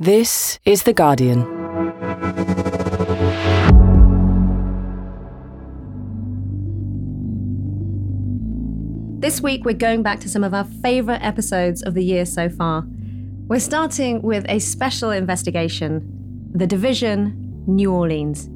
[0.00, 1.42] This is The Guardian.
[9.20, 12.48] This week, we're going back to some of our favourite episodes of the year so
[12.48, 12.84] far.
[13.46, 18.50] We're starting with a special investigation The Division, New Orleans.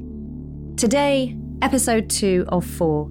[0.75, 3.09] Today, episode two of four.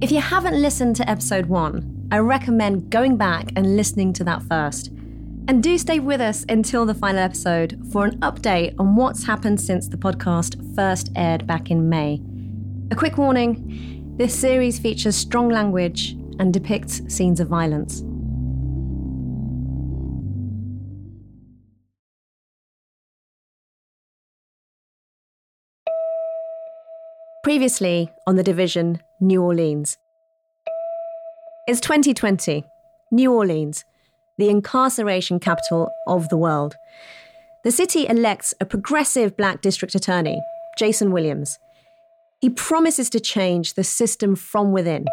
[0.00, 4.42] If you haven't listened to episode one, I recommend going back and listening to that
[4.44, 4.95] first.
[5.48, 9.60] And do stay with us until the final episode for an update on what's happened
[9.60, 12.20] since the podcast first aired back in May.
[12.90, 18.02] A quick warning this series features strong language and depicts scenes of violence.
[27.44, 29.96] Previously on the division, New Orleans.
[31.68, 32.64] It's 2020,
[33.12, 33.84] New Orleans,
[34.38, 36.74] the incarceration capital of the world.
[37.64, 40.40] The city elects a progressive black district attorney,
[40.78, 41.58] Jason Williams.
[42.40, 45.06] He promises to change the system from within.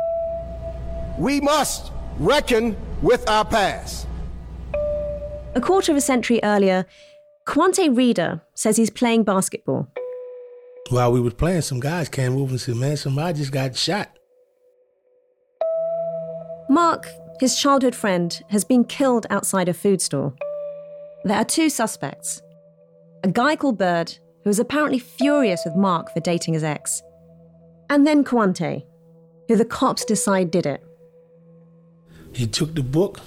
[1.17, 4.07] We must reckon with our past.
[5.55, 6.85] A quarter of a century earlier,
[7.47, 9.87] Quante Reeder says he's playing basketball.
[10.89, 14.09] While we was playing, some guys came over and said, man, somebody just got shot.
[16.69, 17.07] Mark,
[17.39, 20.33] his childhood friend, has been killed outside a food store.
[21.23, 22.41] There are two suspects
[23.23, 27.01] a guy called Bird, who is apparently furious with Mark for dating his ex,
[27.89, 28.83] and then Quante,
[29.47, 30.83] who the cops decide did it.
[32.33, 33.19] He took the book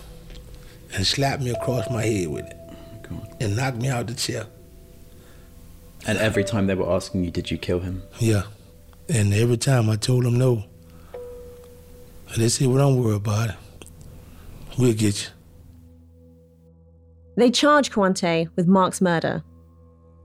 [0.94, 2.56] and slapped me across my head with it
[3.40, 4.46] and knocked me out the chair.
[6.06, 8.02] And every time they were asking you, did you kill him?
[8.18, 8.44] Yeah.
[9.08, 10.64] And every time I told them no.
[12.32, 13.56] And they said, well, don't worry about it.
[14.78, 15.30] We'll get you.
[17.36, 19.42] They charge Quante with Mark's murder,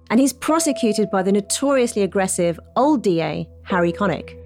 [0.10, 4.38] and he's prosecuted by the notoriously aggressive old DA, Harry Connick.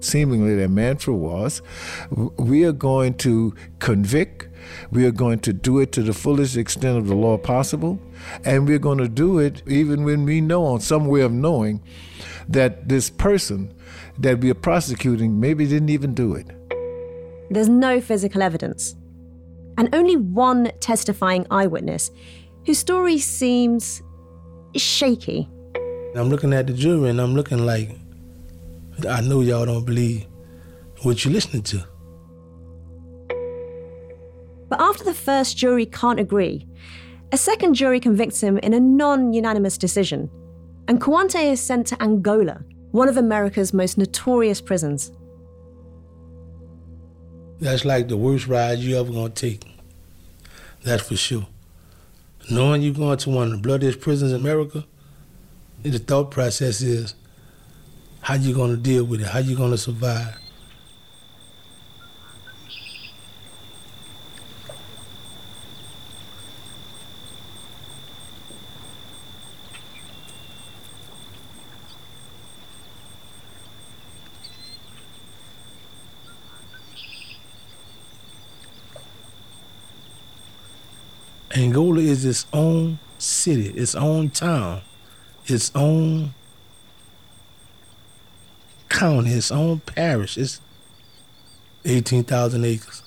[0.00, 1.62] Seemingly, their mantra was
[2.10, 4.48] we are going to convict,
[4.90, 8.00] we are going to do it to the fullest extent of the law possible,
[8.44, 11.80] and we're going to do it even when we know, on some way of knowing,
[12.48, 13.72] that this person
[14.18, 16.46] that we are prosecuting maybe didn't even do it.
[17.50, 18.94] There's no physical evidence,
[19.76, 22.10] and only one testifying eyewitness
[22.66, 24.02] whose story seems
[24.76, 25.48] shaky.
[26.14, 27.90] I'm looking at the jury and I'm looking like,
[29.08, 30.26] I know y'all don't believe
[31.02, 31.84] what you're listening to.
[34.68, 36.66] But after the first jury can't agree,
[37.32, 40.30] a second jury convicts him in a non unanimous decision,
[40.88, 45.12] and Quante is sent to Angola, one of America's most notorious prisons.
[47.62, 49.62] That's like the worst ride you ever gonna take.
[50.82, 51.46] That's for sure.
[52.50, 54.84] Knowing you're going to one of the bloodiest prisons in America,
[55.84, 57.14] the thought process is
[58.20, 60.41] how you gonna deal with it, how you gonna survive.
[81.54, 84.80] Angola is its own city, its own town,
[85.46, 86.32] its own
[88.88, 90.38] county, its own parish.
[90.38, 90.60] It's
[91.84, 93.02] 18,000 acres.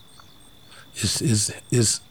[0.96, 2.02] It's, it's, it's,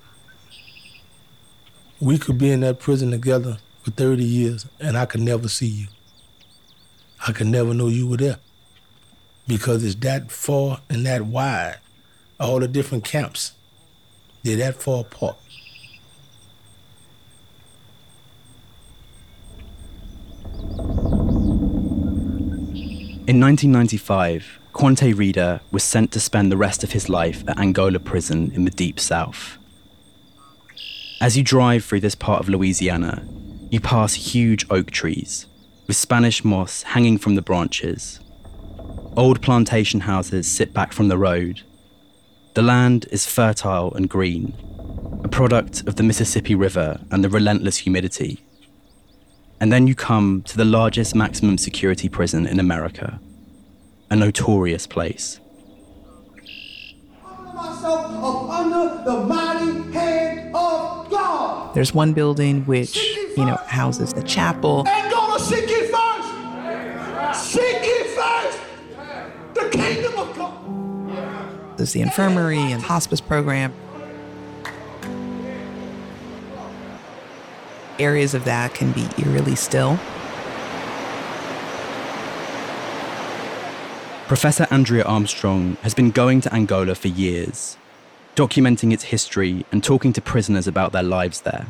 [2.00, 5.66] we could be in that prison together for 30 years and I could never see
[5.66, 5.86] you.
[7.26, 8.38] I could never know you were there
[9.46, 11.78] because it's that far and that wide.
[12.40, 13.52] All the different camps,
[14.42, 15.36] they're that far apart.
[23.34, 27.98] In 1995, Quante Reeder was sent to spend the rest of his life at Angola
[27.98, 29.58] prison in the deep south.
[31.20, 33.26] As you drive through this part of Louisiana,
[33.72, 35.46] you pass huge oak trees
[35.88, 38.20] with Spanish moss hanging from the branches.
[39.16, 41.62] Old plantation houses sit back from the road.
[42.54, 44.54] The land is fertile and green,
[45.24, 48.44] a product of the Mississippi River and the relentless humidity.
[49.60, 53.20] And then you come to the largest maximum security prison in America,
[54.10, 55.40] a notorious place.
[57.54, 61.74] myself up under the mighty hand of God.
[61.74, 62.96] There's one building which,
[63.36, 64.86] you know, houses the chapel.
[64.88, 67.50] And gonna seek ye first.
[67.50, 68.58] Seek ye first
[69.54, 71.78] the kingdom of God.
[71.78, 73.72] There's the infirmary and hospice program.
[77.98, 79.98] Areas of that can be eerily still.
[84.26, 87.76] Professor Andrea Armstrong has been going to Angola for years,
[88.34, 91.66] documenting its history and talking to prisoners about their lives there.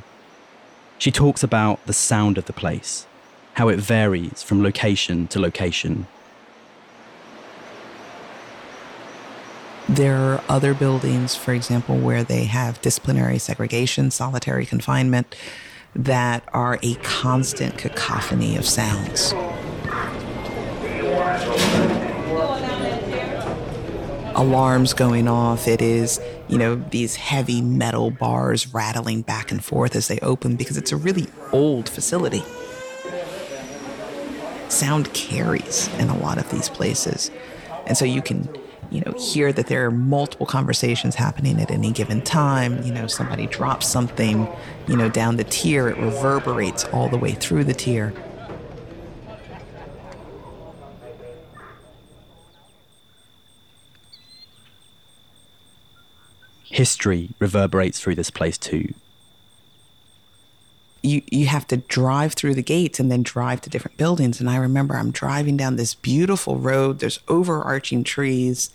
[0.99, 3.07] She talks about the sound of the place,
[3.55, 6.07] how it varies from location to location.
[9.89, 15.35] There are other buildings, for example, where they have disciplinary segregation, solitary confinement,
[15.97, 19.33] that are a constant cacophony of sounds.
[24.35, 25.69] Alarms going off.
[25.69, 30.57] It is, you know, these heavy metal bars rattling back and forth as they open
[30.57, 32.43] because it's a really old facility.
[34.69, 37.31] Sound carries in a lot of these places.
[37.87, 38.49] And so you can
[38.91, 42.83] you know, hear that there are multiple conversations happening at any given time.
[42.83, 44.49] You know, somebody drops something,
[44.89, 48.13] you know, down the tier, it reverberates all the way through the tier.
[56.65, 58.95] History reverberates through this place too.
[61.05, 64.41] You, you have to drive through the gates and then drive to different buildings.
[64.41, 66.99] And I remember I'm driving down this beautiful road.
[66.99, 68.71] There's overarching trees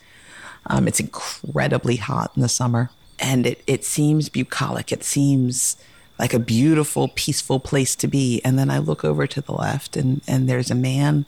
[0.66, 2.90] um, it's incredibly hot in the summer,
[3.20, 4.92] and it, it seems bucolic.
[4.92, 5.78] It seems
[6.18, 8.42] like a beautiful, peaceful place to be.
[8.44, 11.26] And then I look over to the left, and, and there's a man,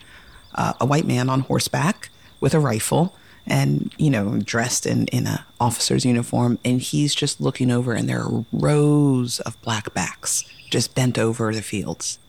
[0.53, 2.09] uh, a white man on horseback
[2.39, 3.15] with a rifle
[3.47, 8.07] and you know dressed in in a officer's uniform and he's just looking over and
[8.07, 12.19] there are rows of black backs just bent over the fields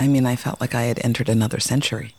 [0.00, 2.14] i mean i felt like i had entered another century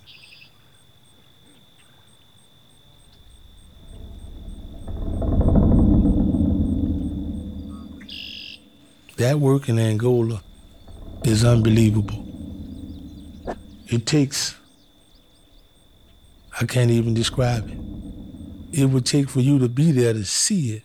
[9.19, 10.41] That work in Angola
[11.25, 12.25] is unbelievable.
[13.87, 14.55] It takes,
[16.59, 17.77] I can't even describe it.
[18.81, 20.83] It would take for you to be there to see it.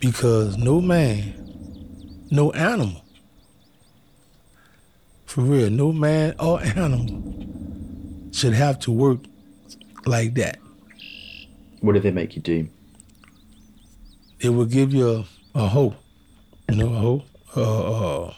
[0.00, 1.34] Because no man,
[2.30, 3.04] no animal,
[5.26, 9.18] for real, no man or animal should have to work
[10.06, 10.58] like that.
[11.80, 12.68] What did they make you do?
[14.38, 15.94] It will give you a, a hope
[16.70, 17.24] you know, a hoe,
[17.56, 18.34] uh, uh,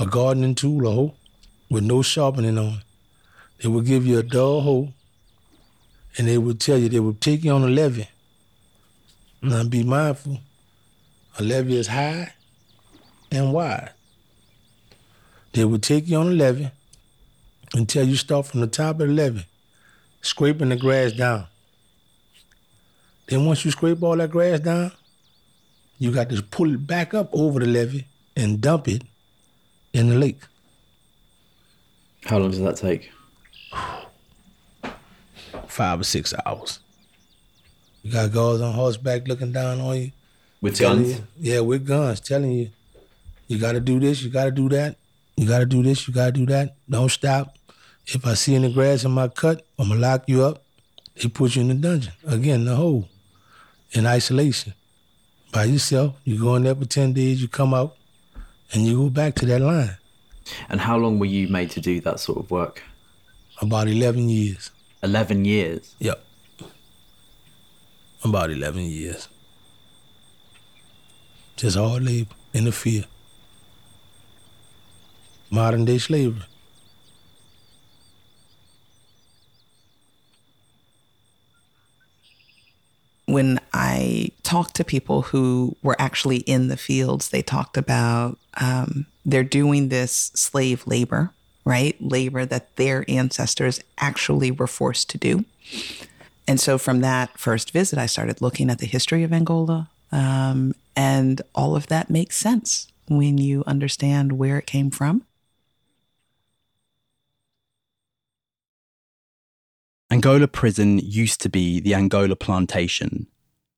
[0.00, 1.14] a gardening tool, a hoe,
[1.70, 2.84] with no sharpening on it.
[3.62, 4.92] They would give you a dull hoe,
[6.18, 8.08] and they would tell you, they would take you on a levee.
[9.40, 10.40] Now be mindful,
[11.38, 12.34] a levee is high
[13.30, 13.90] and wide.
[15.52, 16.70] They would take you on a levee
[17.72, 19.46] until you start from the top of the levee,
[20.22, 21.46] scraping the grass down.
[23.28, 24.90] Then once you scrape all that grass down,
[25.98, 29.04] you got to pull it back up over the levee and dump it
[29.92, 30.40] in the lake.
[32.24, 33.10] How long does that take?
[35.66, 36.80] Five or six hours.
[38.02, 40.12] You got guards on horseback looking down on you.
[40.60, 41.10] With guns?
[41.10, 42.70] You, yeah, with guns, telling you,
[43.48, 44.96] you got to do this, you got to do that,
[45.36, 46.76] you got to do this, you got to do that.
[46.88, 47.56] Don't stop.
[48.06, 50.62] If I see any grass in my cut, I'm going to lock you up.
[51.20, 52.12] They put you in the dungeon.
[52.26, 53.08] Again, the hole,
[53.92, 54.74] in isolation
[55.52, 56.16] by yourself.
[56.24, 57.96] You go in there for 10 days, you come out,
[58.72, 59.96] and you go back to that line.
[60.68, 62.82] And how long were you made to do that sort of work?
[63.62, 64.72] About 11 years.
[65.04, 65.94] 11 years?
[66.00, 66.24] Yep.
[68.24, 69.28] About 11 years.
[71.56, 73.06] Just hard labor in the field.
[75.48, 76.42] Modern day slavery.
[83.32, 89.06] when I talked to people who were actually in the fields, they talked about um,
[89.24, 91.32] they're doing this slave labor,
[91.64, 91.96] right?
[92.00, 95.44] Labor that their ancestors actually were forced to do.
[96.46, 99.88] And so from that first visit, I started looking at the history of Angola.
[100.10, 105.24] Um, and all of that makes sense when you understand where it came from.
[110.10, 113.28] Angola Prison used to be the Angola Plantation,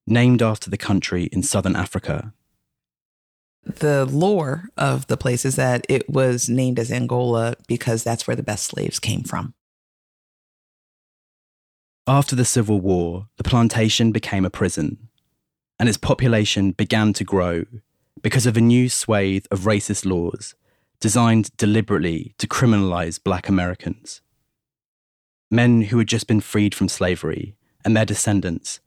[0.05, 2.33] named after the country in southern Africa.
[3.64, 8.37] The lore of the place is that it was named as Angola because that's where
[8.37, 9.54] the best slaves came from.
[12.06, 15.09] After the Civil War, the plantation became a prison,
[15.78, 17.64] and its population began to grow
[18.23, 20.54] because of a new swathe of racist laws
[21.00, 24.21] designed deliberately to criminalize black Americans
[25.54, 27.54] men who had just been freed from slavery,
[27.85, 28.80] and their descendants,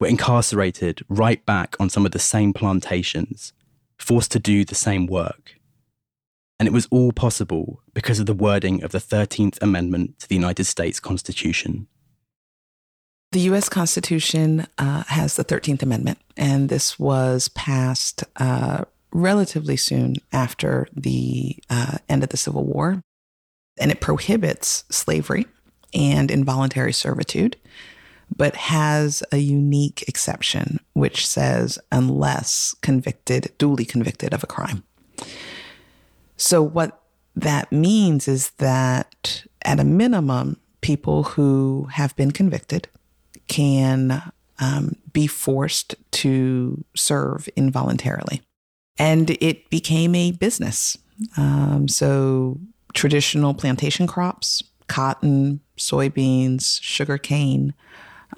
[0.00, 3.52] were incarcerated right back on some of the same plantations,
[3.98, 5.54] forced to do the same work.
[6.58, 10.34] And it was all possible because of the wording of the 13th Amendment to the
[10.34, 11.86] United States Constitution.
[13.32, 13.68] The U.S.
[13.68, 21.56] Constitution uh, has the 13th Amendment, and this was passed uh, relatively soon after the
[21.68, 23.02] uh, end of the Civil War.
[23.78, 25.46] And it prohibits slavery
[25.92, 27.56] and involuntary servitude,
[28.34, 34.82] but has a unique exception, which says unless convicted, duly convicted of a crime.
[36.36, 37.00] So, what
[37.34, 42.88] that means is that at a minimum, people who have been convicted
[43.48, 44.22] can
[44.58, 48.42] um, be forced to serve involuntarily.
[48.98, 50.96] And it became a business.
[51.36, 52.58] Um, so,
[52.94, 57.74] traditional plantation crops, cotton, soybeans, sugar cane,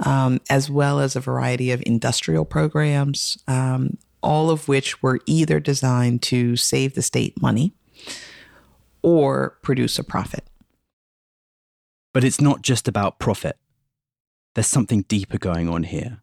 [0.00, 5.61] um, as well as a variety of industrial programs, um, all of which were either
[5.61, 7.73] designed to save the state money
[9.02, 10.45] or produce a profit.
[12.12, 13.57] But it's not just about profit,
[14.55, 16.21] there's something deeper going on here.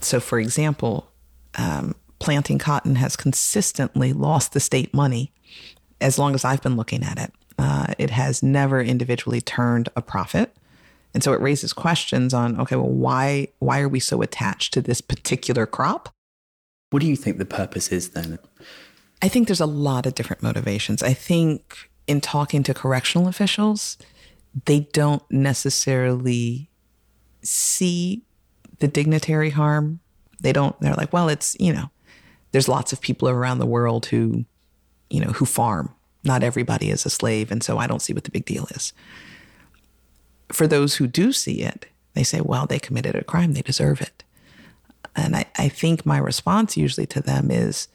[0.00, 1.10] So, for example,
[1.56, 5.32] um, planting cotton has consistently lost the state money
[6.00, 7.32] as long as I've been looking at it.
[7.58, 10.54] Uh, it has never individually turned a profit.
[11.14, 14.82] And so it raises questions on okay, well, why why are we so attached to
[14.82, 16.10] this particular crop?
[16.90, 18.38] What do you think the purpose is then?
[19.22, 21.02] I think there's a lot of different motivations.
[21.02, 23.96] I think in talking to correctional officials,
[24.66, 26.68] they don't necessarily
[27.42, 28.22] see
[28.78, 30.00] the dignitary harm.
[30.40, 31.90] They don't, they're like, well, it's, you know,
[32.52, 34.44] there's lots of people around the world who,
[35.10, 35.94] you know, who farm.
[36.22, 37.50] Not everybody is a slave.
[37.50, 38.92] And so I don't see what the big deal is.
[40.52, 44.00] For those who do see it, they say, well, they committed a crime, they deserve
[44.00, 44.22] it.
[45.16, 47.88] And I, I think my response usually to them is,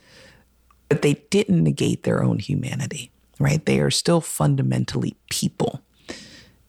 [0.88, 3.66] but they didn't negate their own humanity, right?
[3.66, 5.82] They are still fundamentally people.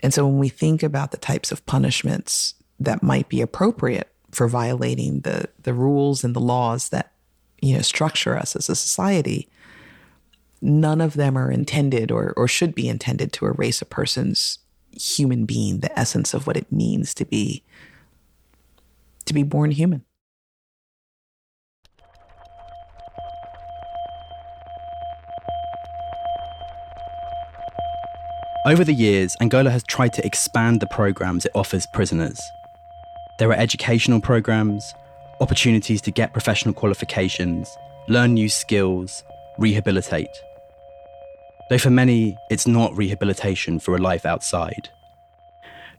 [0.01, 4.49] And so when we think about the types of punishments that might be appropriate for
[4.49, 7.13] violating the, the rules and the laws that,
[7.61, 9.49] you know, structure us as a society,
[10.63, 14.59] none of them are intended or, or should be intended to erase a person's
[14.93, 17.63] human being, the essence of what it means to be
[19.27, 20.05] to be born human.
[28.67, 32.39] Over the years, Angola has tried to expand the programs it offers prisoners.
[33.39, 34.93] There are educational programs,
[35.41, 37.75] opportunities to get professional qualifications,
[38.07, 39.25] learn new skills,
[39.57, 40.29] rehabilitate.
[41.71, 44.89] Though for many, it's not rehabilitation for a life outside.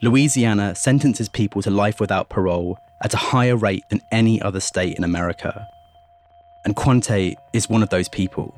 [0.02, 4.98] Louisiana sentences people to life without parole at a higher rate than any other state
[4.98, 5.66] in America.
[6.66, 8.54] And Quante is one of those people.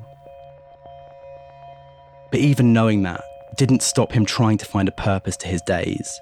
[2.32, 3.22] But even knowing that,
[3.56, 6.20] didn't stop him trying to find a purpose to his days.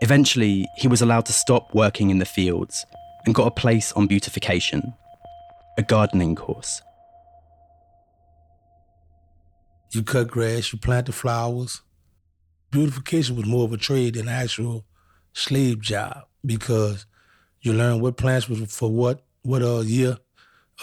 [0.00, 2.86] Eventually, he was allowed to stop working in the fields
[3.24, 4.94] and got a place on beautification,
[5.78, 6.82] a gardening course.
[9.92, 11.82] You cut grass, you plant the flowers.
[12.70, 14.86] Beautification was more of a trade than an actual
[15.34, 17.04] slave job because
[17.60, 20.16] you learn what plants was for what, what uh, year,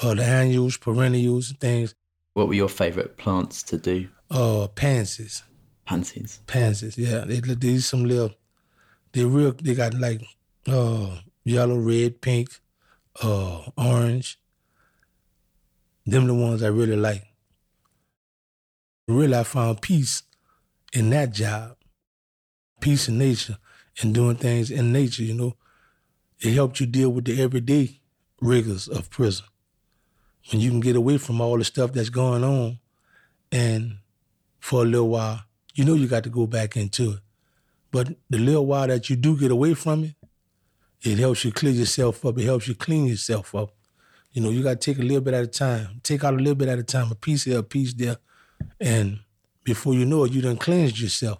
[0.04, 1.96] uh, the annuals, perennials, and things.
[2.34, 4.10] What were your favorite plants to do?
[4.30, 5.42] Uh, pansies.
[5.88, 6.42] Pansies.
[6.46, 7.26] Pansies, yeah.
[7.26, 8.36] They these some little.
[9.12, 9.54] They real.
[9.54, 10.22] They got like
[10.68, 12.50] uh, yellow, red, pink,
[13.24, 14.40] uh, orange.
[16.06, 17.24] Them the ones I really like.
[19.10, 20.22] Really, I found peace
[20.94, 21.78] in that job.
[22.80, 23.58] Peace in nature
[24.02, 25.24] and doing things in nature.
[25.24, 25.56] You know,
[26.40, 28.02] it helped you deal with the everyday
[28.40, 29.48] rigors of prison.
[30.52, 32.80] When you can get away from all the stuff that's going on,
[33.52, 33.98] and
[34.60, 35.42] for a little while
[35.74, 37.20] you know you got to go back into it.
[37.90, 40.16] But the little while that you do get away from it,
[41.02, 42.38] it helps you clear yourself up.
[42.38, 43.74] It helps you clean yourself up.
[44.34, 46.02] You know, you got to take a little bit at a time.
[46.04, 48.18] Take out a little bit at a time, a piece here, a piece there.
[48.80, 49.20] And
[49.64, 51.40] before you know it, you done cleansed yourself.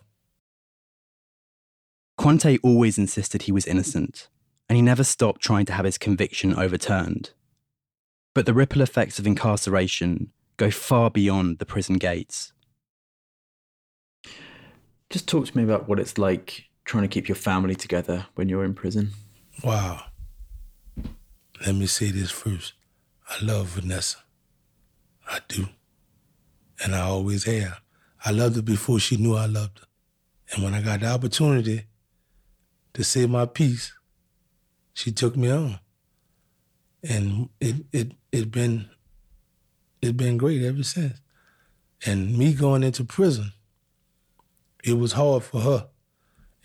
[2.20, 4.28] Quante always insisted he was innocent,
[4.68, 7.32] and he never stopped trying to have his conviction overturned.
[8.34, 12.52] But the ripple effects of incarceration go far beyond the prison gates.
[15.10, 18.50] Just talk to me about what it's like trying to keep your family together when
[18.50, 19.12] you're in prison.
[19.64, 20.04] Wow.
[21.66, 22.74] Let me say this first.
[23.30, 24.18] I love Vanessa.
[25.28, 25.68] I do.
[26.84, 27.82] And I always have.
[28.24, 29.86] I loved her before she knew I loved her.
[30.52, 31.86] And when I got the opportunity
[32.94, 33.94] to say my piece,
[34.94, 35.80] she took me on.
[37.04, 38.90] And it it it been
[40.02, 41.22] it been great ever since.
[42.06, 43.52] And me going into prison,
[44.84, 45.90] it was hard for her.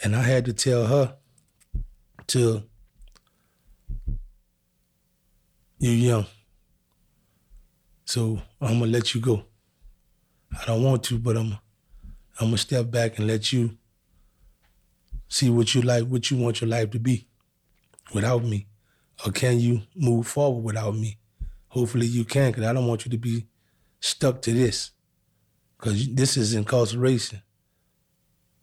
[0.02, 1.16] And I had to tell her
[2.28, 2.64] to
[5.78, 6.26] you young.
[8.06, 9.44] So I'm gonna let you go.
[10.60, 11.58] I don't want to, but I'm
[12.40, 13.76] I'm gonna step back and let you
[15.28, 17.26] see what you like, what you want your life to be
[18.12, 18.66] without me.
[19.24, 21.18] Or can you move forward without me?
[21.68, 23.46] Hopefully you can, because I don't want you to be
[24.00, 24.90] stuck to this.
[25.76, 27.42] Because this is incarceration.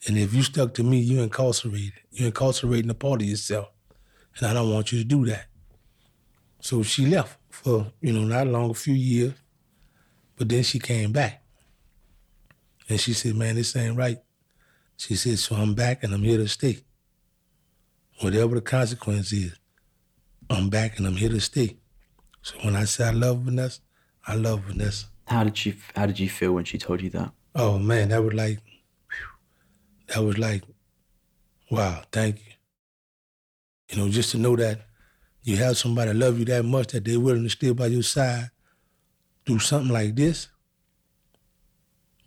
[0.07, 1.93] And if you stuck to me, you're incarcerated.
[2.11, 3.69] You're incarcerating a part of yourself.
[4.37, 5.45] And I don't want you to do that.
[6.59, 9.33] So she left for, you know, not long, a few years.
[10.37, 11.40] But then she came back.
[12.91, 14.17] And she said, man, this ain't right.
[14.97, 16.79] She said, so I'm back and I'm here to stay.
[18.19, 19.55] Whatever the consequence is,
[20.49, 21.77] I'm back and I'm here to stay.
[22.41, 23.79] So when I say I love Vanessa,
[24.27, 25.05] I love Vanessa.
[25.25, 25.77] How did she?
[25.95, 27.31] How did you feel when she told you that?
[27.55, 30.63] Oh man, that was like, whew, that was like,
[31.69, 32.51] wow, thank you.
[33.89, 34.81] You know, just to know that
[35.43, 38.49] you have somebody love you that much that they're willing to stay by your side
[39.45, 40.49] through something like this,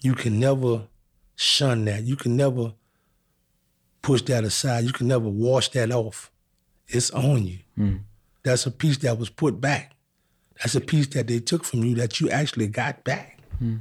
[0.04, 0.82] you can never
[1.34, 2.02] shun that.
[2.04, 2.75] You can never
[4.02, 4.84] push that aside.
[4.84, 6.30] You can never wash that off.
[6.88, 7.58] It's on you.
[7.78, 8.00] Mm.
[8.42, 9.92] That's a piece that was put back.
[10.58, 13.38] That's a piece that they took from you that you actually got back.
[13.62, 13.80] Mm.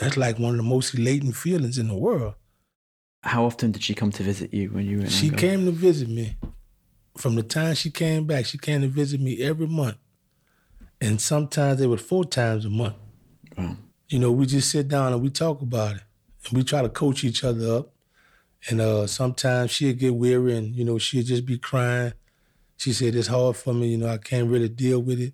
[0.00, 2.34] That's like one of the most elating feelings in the world.
[3.22, 5.40] How often did she come to visit you when you were in She Angola?
[5.40, 6.36] came to visit me.
[7.16, 9.98] From the time she came back, she came to visit me every month.
[11.00, 12.96] And sometimes it was four times a month.
[13.56, 13.76] Wow.
[14.10, 16.02] You know, we just sit down and we talk about it.
[16.48, 17.92] And we try to coach each other up.
[18.68, 22.12] And uh, sometimes she'd get weary and, you know, she'd just be crying.
[22.76, 25.32] She said, it's hard for me, you know, I can't really deal with it.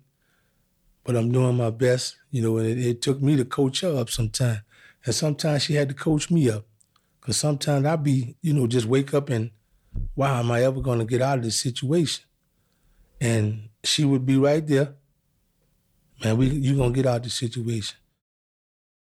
[1.03, 3.97] But I'm doing my best, you know, and it, it took me to coach her
[3.97, 4.59] up sometimes.
[5.05, 6.65] And sometimes she had to coach me up.
[7.19, 9.49] Because sometimes I'd be, you know, just wake up and,
[10.15, 12.25] wow, am I ever going to get out of this situation?
[13.19, 14.93] And she would be right there.
[16.23, 17.97] Man, we you to get out of this situation.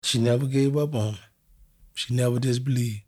[0.03, 1.19] She never gave up on me.
[1.93, 3.03] She never disbelieved.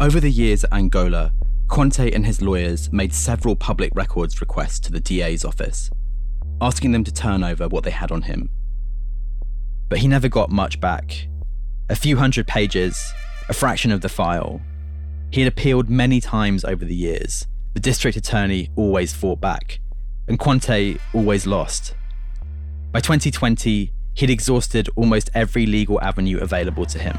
[0.00, 1.32] Over the years at Angola,
[1.68, 5.90] Quante and his lawyers made several public records requests to the DA's office,
[6.60, 8.50] asking them to turn over what they had on him.
[9.88, 11.28] But he never got much back.
[11.88, 13.12] A few hundred pages,
[13.48, 14.60] a fraction of the file.
[15.30, 17.46] He had appealed many times over the years.
[17.74, 19.78] The district attorney always fought back,
[20.32, 21.94] and Quante always lost.
[22.90, 27.18] By 2020, he'd exhausted almost every legal avenue available to him.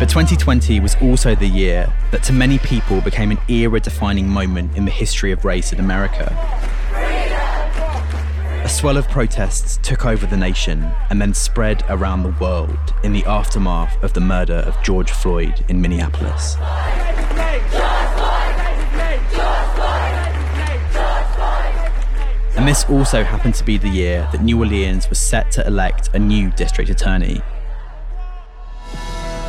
[0.00, 4.76] But 2020 was also the year that to many people became an era defining moment
[4.76, 6.34] in the history of race in America.
[8.68, 13.14] A swell of protests took over the nation and then spread around the world in
[13.14, 16.54] the aftermath of the murder of George Floyd in Minneapolis.
[22.56, 26.10] And this also happened to be the year that New Orleans was set to elect
[26.12, 27.40] a new district attorney.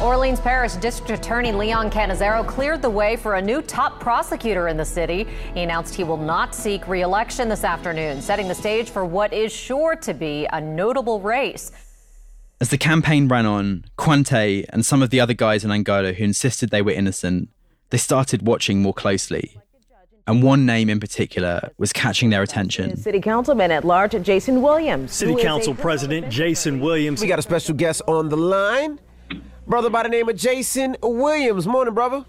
[0.02, 4.78] Orleans Parish District Attorney Leon Cannizzaro cleared the way for a new top prosecutor in
[4.78, 5.28] the city.
[5.54, 9.52] He announced he will not seek re-election this afternoon, setting the stage for what is
[9.52, 11.74] sure to be a notable race.
[12.62, 16.24] As the campaign ran on, Quante and some of the other guys in Angola who
[16.24, 17.50] insisted they were innocent,
[17.90, 19.58] they started watching more closely.
[20.28, 22.96] And one name in particular was catching their attention.
[22.96, 25.12] City Councilman at large Jason Williams.
[25.12, 27.22] City who is a Council President Jason Williams.
[27.22, 29.00] We got a special guest on the line.
[29.70, 31.68] Brother by the name of Jason Williams.
[31.68, 32.26] Morning, brother.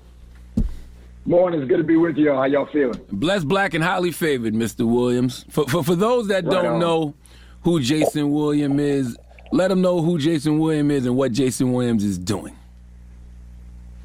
[1.25, 1.59] Morning.
[1.63, 2.35] It's good to be with you.
[2.35, 3.01] How y'all feeling?
[3.11, 4.87] Blessed, black, and highly favored, Mr.
[4.87, 5.47] Williams.
[5.49, 6.79] For, for, for those that Right don't on.
[6.81, 7.15] know
[7.63, 9.17] who Jason Williams is,
[9.53, 12.55] let them know who Jason Williams is and what Jason Williams is doing.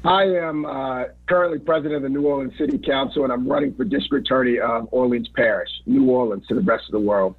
[0.02, 3.84] I am uh, currently president of the New Orleans City Council, and I'm running for
[3.84, 7.34] district attorney of Orleans Parish, New Orleans, to the rest of the world.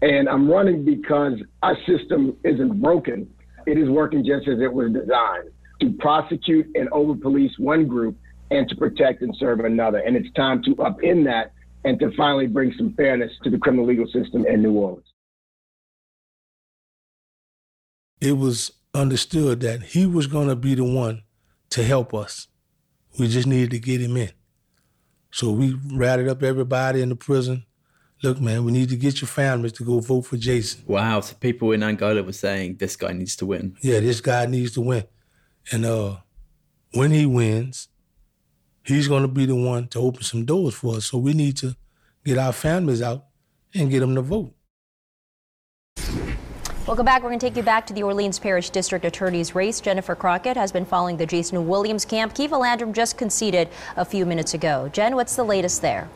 [0.00, 3.28] And I'm running because our system isn't broken.
[3.70, 8.16] It is working just as it was designed to prosecute and over police one group
[8.50, 9.98] and to protect and serve another.
[9.98, 11.52] And it's time to upend that
[11.84, 15.06] and to finally bring some fairness to the criminal legal system in New Orleans.
[18.20, 21.22] It was understood that he was going to be the one
[21.70, 22.48] to help us.
[23.20, 24.32] We just needed to get him in.
[25.30, 27.64] So we rallied up everybody in the prison,
[28.22, 30.84] look, man, we need to get your families to go vote for Jason.
[30.86, 31.20] Wow.
[31.20, 33.76] So people in Angola were saying this guy needs to win.
[33.82, 35.04] Yeah, this guy needs to win.
[35.72, 36.16] And uh,
[36.92, 37.88] when he wins,
[38.84, 41.06] he's going to be the one to open some doors for us.
[41.06, 41.76] So we need to
[42.24, 43.26] get our families out
[43.74, 44.54] and get them to vote.
[46.86, 47.22] Welcome back.
[47.22, 49.80] We're going to take you back to the Orleans Parish District Attorney's race.
[49.80, 52.34] Jennifer Crockett has been following the Jason Williams camp.
[52.34, 54.90] Keva Landrum just conceded a few minutes ago.
[54.92, 56.08] Jen, what's the latest there?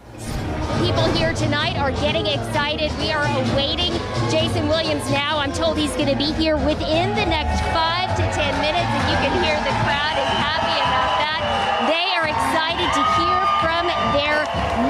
[0.82, 2.90] People here tonight are getting excited.
[2.98, 3.92] We are awaiting
[4.28, 5.38] Jason Williams now.
[5.38, 9.08] I'm told he's going to be here within the next five to ten minutes, and
[9.08, 11.42] you can hear the crowd is happy about that.
[11.86, 13.86] They are excited to hear from
[14.18, 14.42] their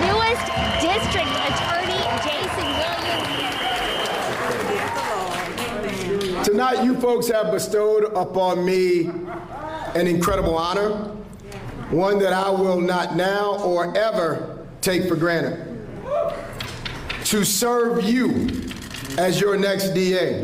[0.08, 0.48] newest
[0.80, 2.68] district attorney, Jason
[6.32, 6.48] Williams.
[6.48, 9.10] Tonight, you folks have bestowed upon me
[9.94, 10.90] an incredible honor,
[11.90, 15.72] one that I will not now or ever take for granted.
[17.24, 18.48] To serve you
[19.18, 20.42] as your next DA.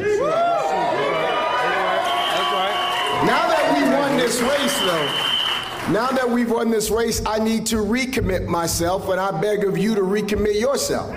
[3.27, 7.67] Now that we won this race, though, now that we've won this race, I need
[7.67, 11.11] to recommit myself, and I beg of you to recommit yourself.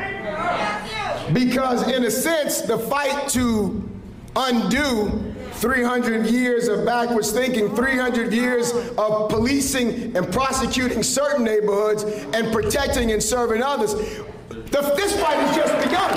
[1.33, 3.81] Because, in a sense, the fight to
[4.35, 12.51] undo 300 years of backwards thinking, 300 years of policing and prosecuting certain neighborhoods and
[12.51, 13.95] protecting and serving others.
[14.73, 16.11] The, this fight has just begun.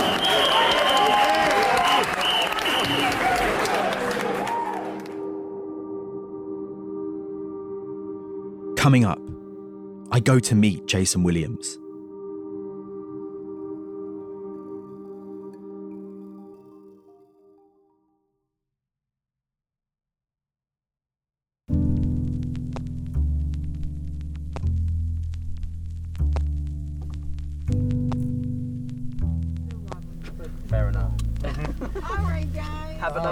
[8.79, 9.21] Coming up,
[10.11, 11.79] I go to meet Jason Williams.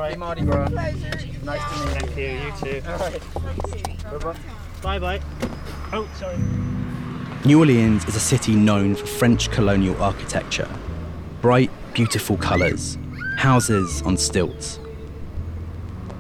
[0.09, 0.15] Guys.
[0.15, 0.43] Have a All lovely right.
[0.43, 0.69] Mardi Gras.
[0.69, 1.29] Pleasure.
[1.45, 2.25] Nice to meet Thank you.
[2.25, 2.89] You too.
[2.89, 3.23] All right.
[4.21, 4.37] Bye-bye.
[4.83, 5.21] Bye bye.
[5.93, 6.37] Oh, sorry.
[7.45, 10.69] New Orleans is a city known for French colonial architecture.
[11.41, 12.97] Bright, beautiful colours,
[13.37, 14.79] houses on stilts.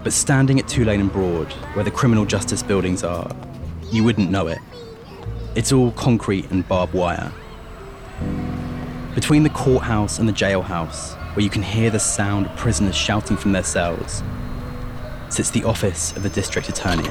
[0.03, 3.35] But standing at Tulane and Broad, where the criminal justice buildings are,
[3.91, 4.59] you wouldn't know it.
[5.55, 7.33] It's all concrete and barbed wire.
[9.15, 13.37] Between the courthouse and the jailhouse, where you can hear the sound of prisoners shouting
[13.37, 14.23] from their cells,
[15.29, 17.09] sits the office of the district attorney.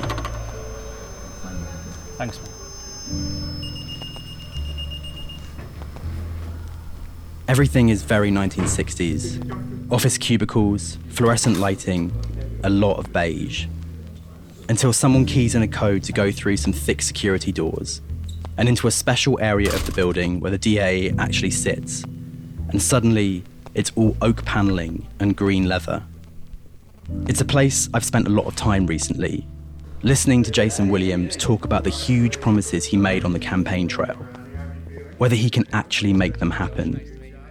[2.18, 2.40] Thanks.
[7.50, 9.92] Everything is very 1960s.
[9.92, 12.12] Office cubicles, fluorescent lighting,
[12.64, 13.68] a lot of beige.
[14.70, 18.02] Until someone keys in a code to go through some thick security doors
[18.58, 22.04] and into a special area of the building where the DA actually sits.
[22.70, 23.44] And suddenly,
[23.76, 26.04] it's all oak paneling and green leather.
[27.28, 29.48] It's a place I've spent a lot of time recently,
[30.04, 34.16] listening to Jason Williams talk about the huge promises he made on the campaign trail,
[35.18, 37.00] whether he can actually make them happen,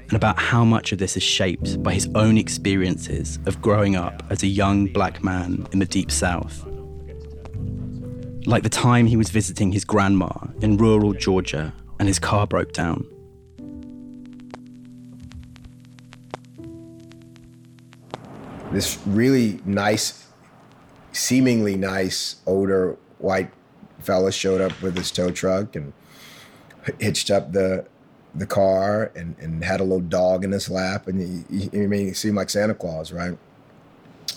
[0.03, 4.23] and about how much of this is shaped by his own experiences of growing up
[4.31, 6.67] as a young black man in the Deep South.
[8.45, 10.31] Like the time he was visiting his grandma
[10.61, 13.07] in rural Georgia and his car broke down.
[18.73, 20.27] This really nice,
[21.13, 23.51] seemingly nice, older white
[24.01, 25.93] fella showed up with his tow truck and
[26.99, 27.87] hitched up the
[28.35, 31.87] the car and, and had a little dog in his lap and he, he, I
[31.87, 33.37] mean he seemed like Santa Claus, right?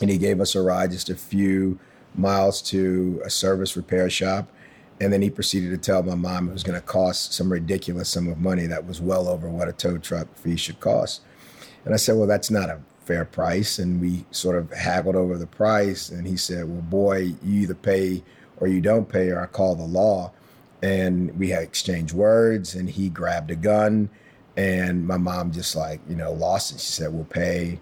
[0.01, 1.79] And he gave us a ride just a few
[2.13, 4.49] miles to a service repair shop.
[4.99, 8.09] And then he proceeded to tell my mom it was going to cost some ridiculous
[8.09, 11.21] sum of money that was well over what a tow truck fee should cost.
[11.85, 13.79] And I said, Well, that's not a fair price.
[13.79, 16.09] And we sort of haggled over the price.
[16.09, 18.23] And he said, Well, boy, you either pay
[18.57, 20.31] or you don't pay, or I call the law.
[20.81, 24.09] And we had exchanged words, and he grabbed a gun.
[24.57, 26.79] And my mom just like, you know, lost it.
[26.79, 27.79] She said, We'll pay.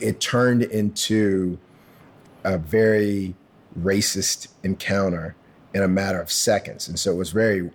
[0.00, 1.58] It turned into
[2.44, 3.34] a very
[3.78, 5.36] racist encounter
[5.74, 6.88] in a matter of seconds.
[6.88, 7.70] And so it was very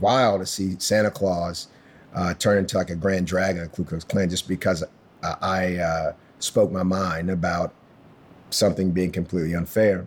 [0.00, 1.68] wild to see Santa Claus
[2.14, 4.82] uh, turn into like a grand dragon of Ku Klux Klan just because
[5.22, 7.74] I, uh, spoke my mind about
[8.50, 10.06] something being completely unfair.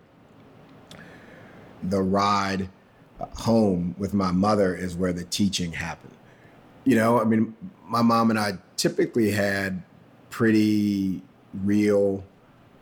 [1.81, 2.69] The ride
[3.19, 6.13] home with my mother is where the teaching happened.
[6.85, 9.81] You know, I mean, my mom and I typically had
[10.29, 11.21] pretty
[11.63, 12.23] real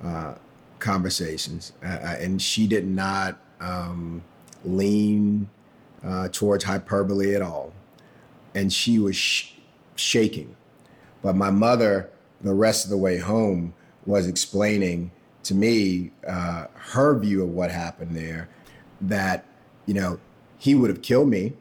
[0.04, 0.36] uh,
[0.80, 1.88] conversations, uh,
[2.20, 4.24] and she did not um,
[4.66, 5.50] lean
[6.04, 7.74] uh, towards hyperbole at all.
[8.56, 9.54] And she was sh-
[9.96, 10.56] shaking
[11.22, 12.10] But my mother,
[12.44, 13.74] the rest of the way home,
[14.06, 15.12] was explaining
[15.44, 18.50] to me uh, her view of what happened there.
[19.00, 19.46] That
[19.86, 20.20] you know
[20.58, 21.54] he would have killed me,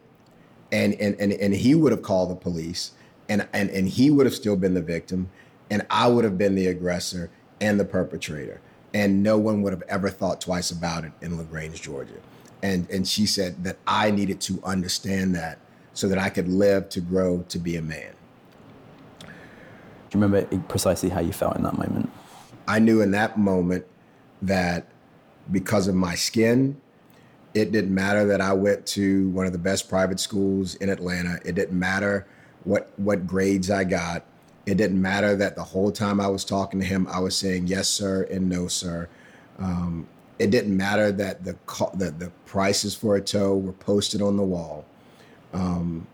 [0.72, 2.92] and and and, and he would have called the police,
[3.28, 5.30] and, and and he would have still been the victim,
[5.70, 8.60] and I would have been the aggressor and the perpetrator,
[8.92, 12.20] and no one would have ever thought twice about it in Lagrange, Georgia.
[12.62, 15.58] And and she said that I needed to understand that
[15.94, 18.12] so that I could live to grow to be a man.
[20.10, 22.10] Do you remember precisely how you felt in that moment?
[22.66, 23.86] I knew in that moment
[24.42, 24.86] that
[25.50, 26.80] because of my skin,
[27.54, 31.38] it didn't matter that I went to one of the best private schools in Atlanta.
[31.44, 32.26] It didn't matter
[32.64, 34.24] what what grades I got.
[34.66, 37.68] It didn't matter that the whole time I was talking to him, I was saying
[37.68, 39.08] yes, sir, and no, sir.
[39.58, 41.56] Um, it didn't matter that the,
[41.94, 44.84] the the prices for a tow were posted on the wall
[45.52, 46.06] um,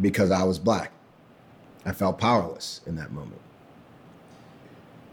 [0.00, 0.92] because I was black.
[1.84, 3.40] I felt powerless in that moment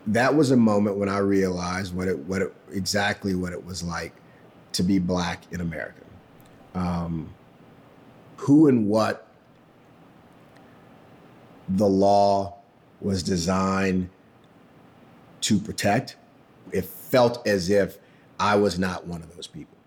[0.08, 3.84] that was a moment when I realized what it what it, exactly what it was
[3.84, 4.14] like
[4.74, 6.02] to be black in America.
[6.74, 7.34] Um,
[8.38, 9.28] who and what
[11.70, 12.58] the law
[13.02, 14.10] was designed
[15.42, 16.16] to protect.
[16.72, 17.98] It felt as if
[18.40, 19.78] I was not one of those people.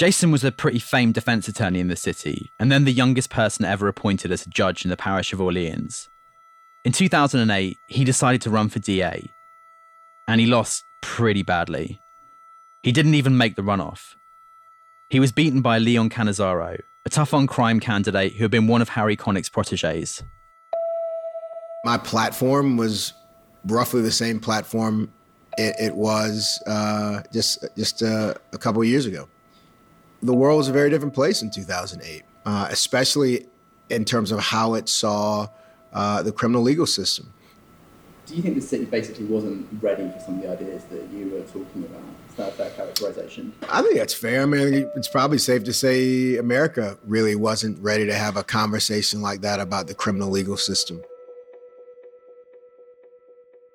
[0.00, 3.66] Jason was a pretty famed defense attorney in the city, and then the youngest person
[3.66, 6.08] ever appointed as a judge in the parish of Orleans.
[6.86, 9.30] In 2008, he decided to run for DA,
[10.26, 12.00] and he lost pretty badly.
[12.82, 14.14] He didn't even make the runoff.
[15.10, 18.80] He was beaten by Leon Cannizzaro, a tough on crime candidate who had been one
[18.80, 20.22] of Harry Connick's proteges.
[21.84, 23.12] My platform was
[23.66, 25.12] roughly the same platform
[25.58, 29.28] it, it was uh, just just uh, a couple years ago
[30.22, 33.46] the world was a very different place in 2008, uh, especially
[33.88, 35.48] in terms of how it saw
[35.92, 37.32] uh, the criminal legal system.
[38.26, 41.30] Do you think the city basically wasn't ready for some of the ideas that you
[41.30, 42.02] were talking about?
[42.28, 43.52] Is that a fair characterization?
[43.68, 44.42] I think that's fair.
[44.42, 49.20] I mean, it's probably safe to say America really wasn't ready to have a conversation
[49.20, 51.02] like that about the criminal legal system.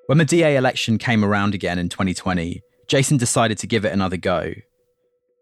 [0.06, 4.18] When the DA election came around again in 2020, Jason decided to give it another
[4.18, 4.54] go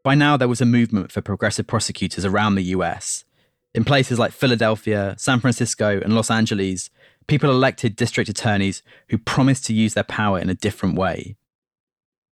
[0.04, 3.24] by now, there was a movement for progressive prosecutors around the US.
[3.74, 6.90] In places like Philadelphia, San Francisco, and Los Angeles,
[7.28, 11.38] people elected district attorneys who promised to use their power in a different way.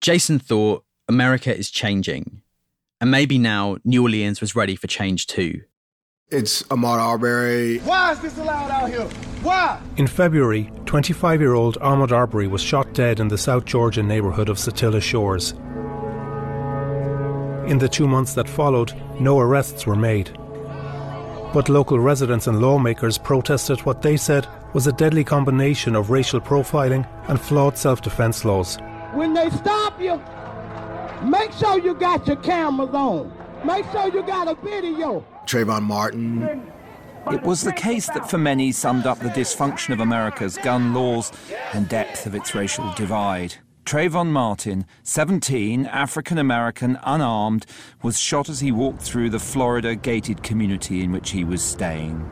[0.01, 2.43] Jason thought America is changing,
[3.01, 5.63] and maybe now New Orleans was ready for change too.
[6.29, 7.79] It's Ahmaud Arbery.
[7.79, 9.05] Why is this allowed out here?
[9.43, 9.81] Why?
[9.97, 14.49] In February, 25 year old Ahmaud Arbery was shot dead in the South Georgia neighborhood
[14.49, 15.55] of Satilla Shores.
[17.67, 20.31] In the two months that followed, no arrests were made.
[21.53, 26.41] But local residents and lawmakers protested what they said was a deadly combination of racial
[26.41, 28.77] profiling and flawed self defense laws.
[29.15, 30.23] When they stop you,
[31.29, 33.33] make sure you got your cameras on.
[33.65, 35.25] Make sure you got a video.
[35.47, 36.71] Trayvon Martin.
[37.33, 41.33] It was the case that for many summed up the dysfunction of America's gun laws
[41.73, 43.57] and depth of its racial divide.
[43.87, 47.65] Trayvon Martin, 17, African American, unarmed,
[48.03, 52.29] was shot as he walked through the Florida gated community in which he was staying.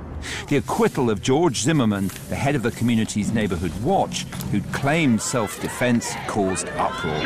[0.49, 5.61] The acquittal of George Zimmerman, the head of the community's neighborhood watch, who'd claimed self
[5.61, 7.23] defense, caused uproar.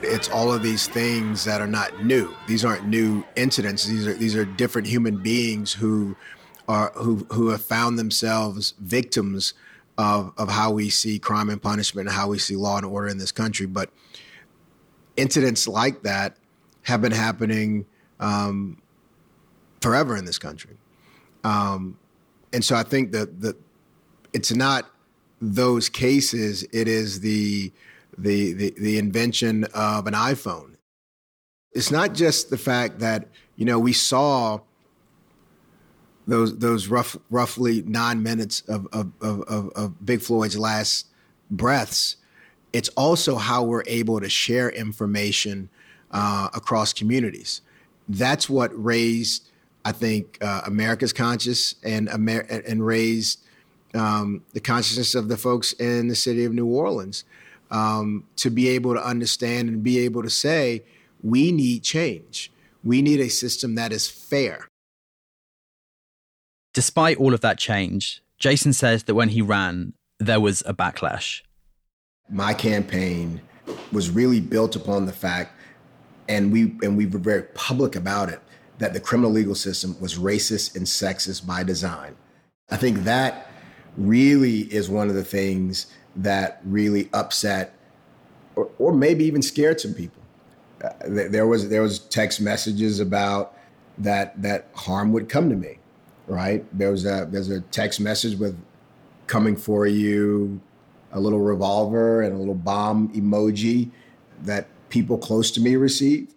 [0.00, 2.34] It's all of these things that are not new.
[2.48, 3.84] These aren't new incidents.
[3.84, 6.16] These are these are different human beings who
[6.68, 9.52] are who who have found themselves victims
[9.98, 13.08] of, of how we see crime and punishment and how we see law and order
[13.08, 13.66] in this country.
[13.66, 13.90] But
[15.16, 16.36] incidents like that
[16.82, 17.86] have been happening
[18.20, 18.80] um,
[19.80, 20.76] forever in this country.
[21.44, 21.98] Um,
[22.52, 23.56] and so I think that the,
[24.32, 24.90] it's not
[25.40, 27.72] those cases, it is the,
[28.18, 30.76] the, the, the invention of an iPhone.
[31.72, 34.60] It's not just the fact that, you know, we saw
[36.26, 41.06] those those rough roughly nine minutes of of, of, of Big Floyd's last
[41.50, 42.16] breaths,
[42.72, 45.68] it's also how we're able to share information
[46.10, 47.62] uh, across communities.
[48.08, 49.48] That's what raised,
[49.84, 53.40] I think, uh, America's conscious and Amer- and raised
[53.94, 57.24] um, the consciousness of the folks in the city of New Orleans
[57.70, 60.82] um, to be able to understand and be able to say,
[61.22, 62.52] we need change.
[62.84, 64.68] We need a system that is fair.
[66.76, 71.40] Despite all of that change, Jason says that when he ran, there was a backlash.
[72.28, 73.40] My campaign
[73.92, 75.58] was really built upon the fact
[76.28, 78.40] and we and we were very public about it
[78.76, 82.14] that the criminal legal system was racist and sexist by design.
[82.70, 83.50] I think that
[83.96, 87.72] really is one of the things that really upset
[88.54, 90.20] or, or maybe even scared some people.
[90.84, 90.90] Uh,
[91.30, 93.56] there was there was text messages about
[93.96, 95.78] that that harm would come to me,
[96.26, 96.64] right?
[96.76, 98.58] There was a there's a text message with
[99.26, 100.60] coming for you,
[101.12, 103.90] a little revolver and a little bomb emoji
[104.42, 106.34] that people close to me received.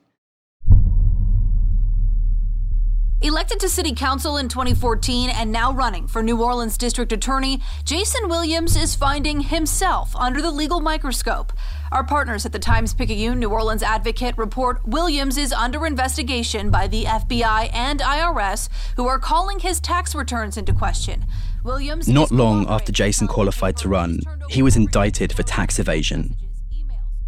[3.21, 8.29] Elected to city council in 2014 and now running for New Orleans district attorney, Jason
[8.29, 11.51] Williams is finding himself under the legal microscope.
[11.91, 16.87] Our partners at the Times Picayune New Orleans Advocate report Williams is under investigation by
[16.87, 21.25] the FBI and IRS, who are calling his tax returns into question.
[21.65, 26.37] Williams Not long after Jason qualified to run, he was indicted for tax evasion.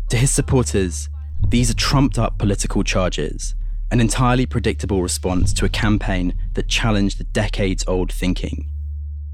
[0.08, 1.10] To his supporters,
[1.50, 3.56] these are trumped up political charges
[3.92, 8.72] an entirely predictable response to a campaign that challenged the decades old thinking.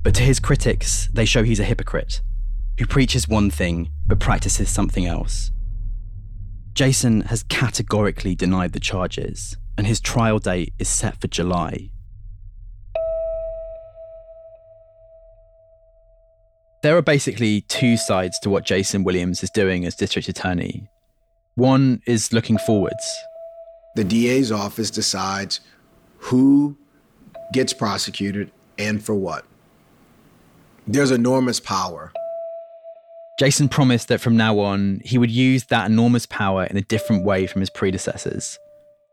[0.04, 2.22] But to his critics, they show he's a hypocrite
[2.80, 5.52] who preaches one thing but practices something else.
[6.74, 11.90] Jason has categorically denied the charges, and his trial date is set for July.
[16.84, 20.88] There are basically two sides to what Jason Williams is doing as district attorney.
[21.56, 23.20] One is looking forwards,
[23.98, 25.60] the DA's office decides
[26.20, 26.78] who
[27.52, 29.44] gets prosecuted and for what.
[30.86, 32.14] There's enormous power.
[33.40, 37.26] Jason promised that from now on, he would use that enormous power in a different
[37.26, 38.60] way from his predecessors.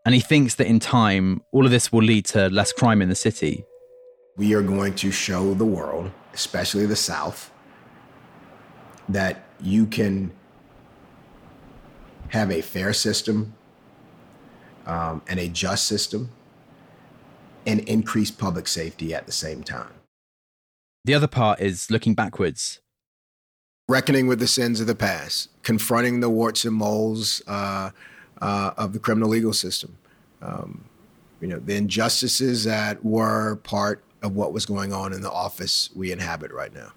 [0.05, 3.09] And he thinks that in time, all of this will lead to less crime in
[3.09, 3.65] the city.
[4.37, 7.51] We are going to show the world, especially the South,
[9.09, 10.31] that you can
[12.29, 13.55] have a fair system
[14.85, 16.29] um, and a just system
[17.65, 19.91] and increase public safety at the same time.
[21.03, 22.79] The other part is looking backwards.
[23.87, 27.91] Reckoning with the sins of the past, confronting the warts and moles uh,
[28.41, 29.97] uh, of the criminal legal system.
[30.41, 30.85] Um,
[31.39, 35.89] you know, the injustices that were part of what was going on in the office
[35.95, 36.93] we inhabit right now.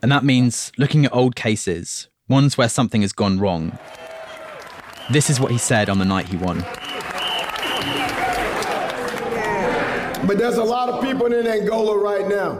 [0.00, 3.76] And that means looking at old cases, ones where something has gone wrong,
[5.10, 6.64] this is what he said on the night he won.
[10.26, 12.54] But there's a lot of people in Angola right now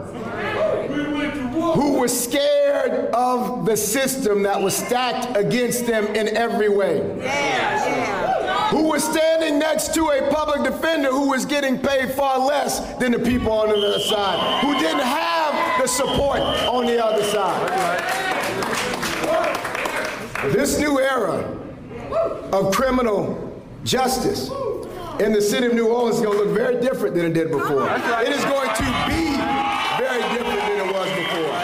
[1.73, 6.99] who were scared of the system that was stacked against them in every way.
[8.71, 13.11] Who was standing next to a public defender who was getting paid far less than
[13.11, 17.69] the people on the other side, who didn't have the support on the other side.
[20.51, 21.59] This new era
[22.53, 24.49] of criminal justice
[25.19, 27.51] in the city of New Orleans is going to look very different than it did
[27.51, 27.87] before.
[27.89, 29.35] It is going to be
[29.97, 31.55] very different than it was before.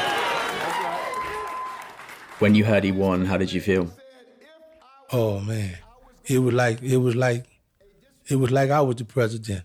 [2.39, 3.89] When you heard he won, how did you feel?
[5.11, 5.77] Oh man,
[6.25, 7.45] it was like it was like
[8.27, 9.63] it was like I was the president.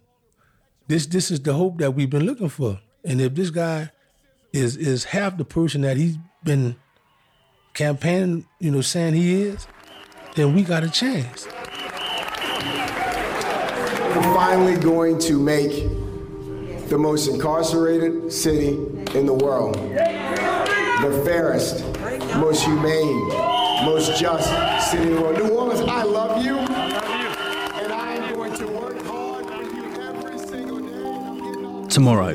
[0.86, 2.78] This this is the hope that we've been looking for.
[3.04, 3.90] And if this guy
[4.52, 6.76] is is half the person that he's been
[7.74, 9.66] campaigning, you know, saying he is,
[10.34, 11.46] then we got a chance.
[14.16, 15.88] We're finally going to make
[16.88, 18.70] the most incarcerated city
[19.14, 19.76] in the world
[21.00, 21.82] the fairest,
[22.36, 23.28] most humane,
[23.86, 25.38] most just city in the world.
[25.38, 26.58] New Orleans, I love you.
[26.58, 31.88] And I am going to work hard for you every single day.
[31.88, 32.34] Tomorrow,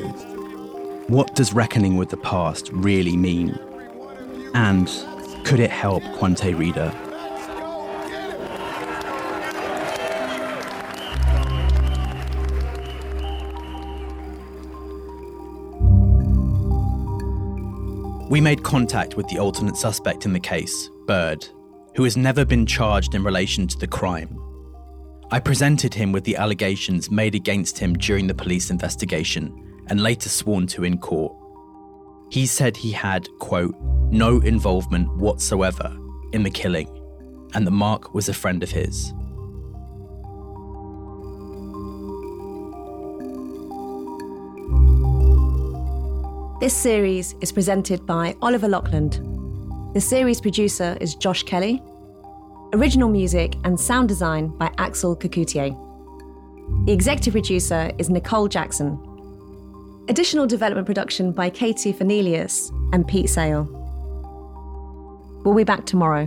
[1.06, 3.56] what does reckoning with the past really mean?
[4.54, 4.88] And
[5.44, 6.92] could it help Quante Reeder?
[18.28, 21.46] We made contact with the alternate suspect in the case, Bird,
[21.94, 24.42] who has never been charged in relation to the crime.
[25.30, 30.28] I presented him with the allegations made against him during the police investigation and later
[30.28, 31.36] sworn to in court.
[32.30, 33.76] He said he had, quote,
[34.10, 35.96] no involvement whatsoever
[36.32, 36.88] in the killing,
[37.54, 39.12] and that Mark was a friend of his.
[46.58, 49.20] This series is presented by Oliver Laughland.
[49.92, 51.82] The series producer is Josh Kelly.
[52.72, 55.76] Original music and sound design by Axel Kacoutié.
[56.86, 58.98] The executive producer is Nicole Jackson.
[60.08, 63.68] Additional development production by Katie Fernelius and Pete Sale.
[65.44, 66.26] We'll be back tomorrow.